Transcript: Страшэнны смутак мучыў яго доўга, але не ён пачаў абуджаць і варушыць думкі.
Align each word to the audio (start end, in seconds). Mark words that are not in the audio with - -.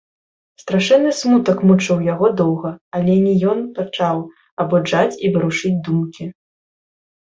Страшэнны 0.61 1.11
смутак 1.17 1.57
мучыў 1.73 1.97
яго 2.13 2.31
доўга, 2.41 2.73
але 3.03 3.13
не 3.29 3.37
ён 3.55 3.63
пачаў 3.79 4.17
абуджаць 4.67 5.09
і 5.27 5.37
варушыць 5.39 5.77
думкі. 5.89 6.23